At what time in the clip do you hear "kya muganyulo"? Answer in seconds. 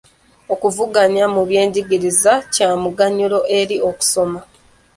2.53-3.39